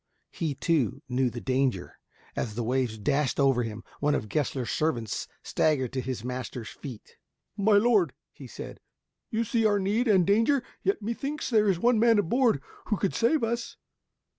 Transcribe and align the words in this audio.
He, 0.31 0.55
too, 0.55 1.03
knew 1.07 1.29
the 1.29 1.39
danger. 1.41 1.99
As 2.35 2.55
the 2.55 2.63
waves 2.63 2.97
dashed 2.97 3.39
over 3.39 3.61
him, 3.61 3.83
one 3.99 4.15
of 4.15 4.29
Gessler's 4.29 4.71
servants 4.71 5.27
staggered 5.43 5.93
to 5.93 6.01
his 6.01 6.23
master's 6.23 6.69
feet. 6.69 7.17
"My 7.55 7.77
lord," 7.77 8.13
he 8.33 8.47
said, 8.47 8.79
"you 9.29 9.43
see 9.43 9.63
our 9.63 9.77
need 9.77 10.07
and 10.07 10.25
danger, 10.25 10.63
yet 10.81 11.03
methinks 11.03 11.51
there 11.51 11.69
is 11.69 11.77
one 11.77 11.99
man 11.99 12.17
on 12.19 12.29
board 12.29 12.63
who 12.87 12.97
could 12.97 13.13
save 13.13 13.43
us." 13.43 13.77